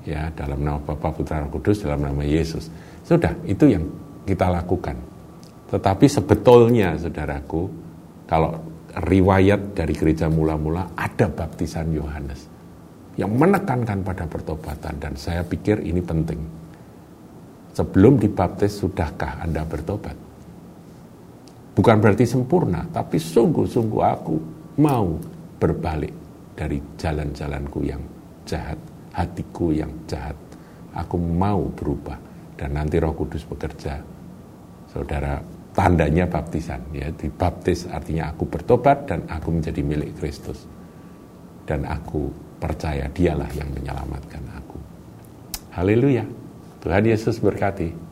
Ya, 0.10 0.26
dalam 0.34 0.66
nama 0.66 0.82
Bapa, 0.82 1.14
Putra, 1.14 1.46
Roh 1.46 1.54
Kudus, 1.54 1.86
dalam 1.86 2.02
nama 2.02 2.26
Yesus. 2.26 2.74
Sudah, 3.06 3.38
itu 3.46 3.70
yang 3.70 3.86
kita 4.26 4.50
lakukan. 4.50 4.98
Tetapi 5.70 6.10
sebetulnya, 6.10 6.98
saudaraku, 6.98 7.70
kalau 8.26 8.58
riwayat 9.06 9.78
dari 9.78 9.94
gereja 9.94 10.34
mula-mula 10.34 10.98
ada 10.98 11.30
baptisan 11.30 11.94
Yohanes 11.94 12.57
yang 13.18 13.34
menekankan 13.34 14.06
pada 14.06 14.30
pertobatan 14.30 14.94
dan 15.02 15.14
saya 15.18 15.42
pikir 15.42 15.82
ini 15.82 16.00
penting. 16.00 16.38
Sebelum 17.74 18.18
dibaptis 18.18 18.82
sudahkah 18.82 19.42
Anda 19.42 19.66
bertobat? 19.66 20.18
Bukan 21.78 21.98
berarti 22.02 22.26
sempurna, 22.26 22.90
tapi 22.90 23.22
sungguh-sungguh 23.22 24.02
aku 24.02 24.36
mau 24.82 25.14
berbalik 25.62 26.14
dari 26.58 26.82
jalan-jalanku 26.98 27.86
yang 27.86 28.02
jahat, 28.50 28.82
hatiku 29.14 29.70
yang 29.70 29.94
jahat. 30.10 30.34
Aku 30.98 31.22
mau 31.22 31.70
berubah 31.70 32.18
dan 32.58 32.74
nanti 32.74 32.98
Roh 32.98 33.14
Kudus 33.14 33.46
bekerja. 33.46 34.02
Saudara 34.90 35.38
tandanya 35.78 36.26
baptisan 36.26 36.82
ya 36.90 37.14
dibaptis 37.14 37.86
artinya 37.86 38.34
aku 38.34 38.50
bertobat 38.50 39.06
dan 39.06 39.22
aku 39.30 39.54
menjadi 39.54 39.86
milik 39.86 40.18
Kristus 40.18 40.66
dan 41.70 41.86
aku 41.86 42.34
percaya 42.58 43.06
dialah 43.10 43.50
yang 43.54 43.70
menyelamatkan 43.74 44.44
aku. 44.58 44.78
Haleluya. 45.78 46.26
Tuhan 46.82 47.04
Yesus 47.06 47.38
berkati 47.42 48.07